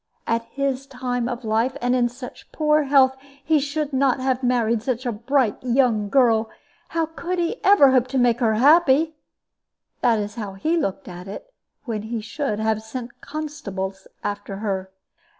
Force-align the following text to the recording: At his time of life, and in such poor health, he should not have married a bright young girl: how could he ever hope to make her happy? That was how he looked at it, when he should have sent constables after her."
At 0.25 0.45
his 0.45 0.87
time 0.87 1.29
of 1.29 1.45
life, 1.45 1.77
and 1.79 1.93
in 1.95 2.09
such 2.09 2.51
poor 2.51 2.85
health, 2.85 3.15
he 3.45 3.59
should 3.59 3.93
not 3.93 4.19
have 4.19 4.41
married 4.41 4.87
a 4.87 5.11
bright 5.11 5.61
young 5.61 6.09
girl: 6.09 6.49
how 6.87 7.05
could 7.05 7.37
he 7.37 7.63
ever 7.63 7.91
hope 7.91 8.07
to 8.07 8.17
make 8.17 8.39
her 8.39 8.55
happy? 8.55 9.13
That 10.01 10.17
was 10.17 10.33
how 10.33 10.53
he 10.53 10.75
looked 10.75 11.07
at 11.07 11.27
it, 11.27 11.53
when 11.85 12.01
he 12.01 12.19
should 12.19 12.57
have 12.59 12.81
sent 12.81 13.21
constables 13.21 14.07
after 14.23 14.55
her." 14.55 14.89